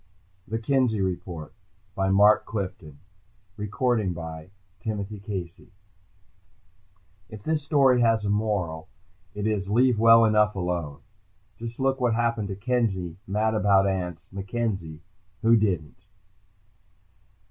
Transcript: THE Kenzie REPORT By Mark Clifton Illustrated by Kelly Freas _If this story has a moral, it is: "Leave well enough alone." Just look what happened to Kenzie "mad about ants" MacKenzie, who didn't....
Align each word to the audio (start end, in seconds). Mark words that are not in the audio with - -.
THE 0.47 0.57
Kenzie 0.57 0.99
REPORT 0.99 1.53
By 1.93 2.09
Mark 2.09 2.45
Clifton 2.47 3.01
Illustrated 3.59 4.15
by 4.15 4.49
Kelly 4.79 5.05
Freas 5.05 5.69
_If 7.29 7.43
this 7.43 7.61
story 7.61 8.01
has 8.01 8.25
a 8.25 8.29
moral, 8.31 8.89
it 9.35 9.45
is: 9.45 9.69
"Leave 9.69 9.99
well 9.99 10.25
enough 10.25 10.55
alone." 10.55 11.01
Just 11.59 11.79
look 11.79 12.01
what 12.01 12.15
happened 12.15 12.47
to 12.47 12.55
Kenzie 12.55 13.17
"mad 13.27 13.53
about 13.53 13.85
ants" 13.85 14.25
MacKenzie, 14.31 15.01
who 15.43 15.55
didn't.... 15.55 16.03